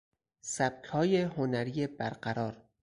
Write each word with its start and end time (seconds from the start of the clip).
سبکهای 0.41 1.21
هنری 1.21 1.87
برقرار 1.87 2.69